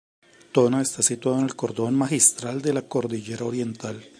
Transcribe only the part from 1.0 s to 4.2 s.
situado en el cordón magistral de la cordillera Oriental.